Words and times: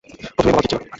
প্রথমেই 0.27 0.53
বলা 0.53 0.59
উচিত 0.59 0.69
ছিল। 0.71 0.81